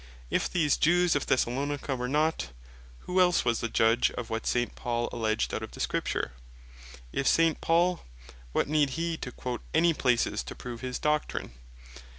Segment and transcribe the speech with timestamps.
[0.31, 2.49] If these Jews of Thessalonica were not,
[3.01, 4.65] who else was the Judge of what S.
[4.73, 6.33] Paul alledged out of Scripture?
[7.13, 7.55] If S.
[7.61, 8.03] Paul,
[8.51, 11.53] what needed he to quote any places to prove his doctrine?